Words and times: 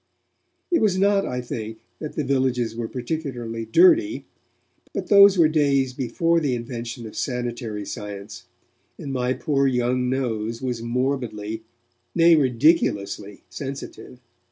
It 0.71 0.81
was 0.81 0.97
not, 0.97 1.27
I 1.27 1.41
think, 1.41 1.77
that 1.99 2.15
the 2.15 2.23
villagers 2.23 2.75
were 2.75 2.87
particularly 2.87 3.65
dirty, 3.65 4.25
but 4.93 5.09
those 5.09 5.37
were 5.37 5.47
days 5.47 5.93
before 5.93 6.39
the 6.39 6.55
invention 6.55 7.05
of 7.05 7.15
sanitary 7.15 7.85
science, 7.85 8.45
and 8.97 9.13
my 9.13 9.33
poor 9.33 9.67
young 9.67 10.09
nose 10.09 10.59
was 10.59 10.81
morbidly, 10.81 11.61
nay 12.15 12.33
ridiculously 12.35 13.43
sensitive. 13.47 14.19